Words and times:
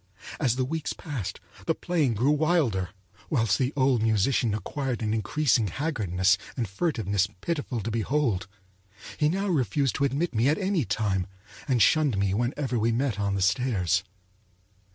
As 0.39 0.55
the 0.55 0.65
weeks 0.65 0.93
passed, 0.93 1.39
the 1.67 1.75
playing 1.75 2.15
grew 2.15 2.31
wilder, 2.31 2.89
whilst 3.29 3.59
the 3.59 3.71
old 3.75 4.01
musician 4.01 4.55
acquired 4.55 5.03
an 5.03 5.13
increasing 5.13 5.67
haggardness 5.67 6.39
and 6.57 6.67
furtiveness 6.67 7.27
pitiful 7.39 7.81
to 7.81 7.91
behold. 7.91 8.47
He 9.17 9.29
now 9.29 9.47
refused 9.49 9.93
to 9.97 10.03
admit 10.05 10.33
me 10.33 10.49
at 10.49 10.57
any 10.57 10.85
time, 10.85 11.27
and 11.67 11.83
shunned 11.83 12.17
me 12.17 12.33
whenever 12.33 12.79
we 12.79 12.91
met 12.91 13.19
on 13.19 13.35
the 13.35 13.43
stairs. 13.43 14.03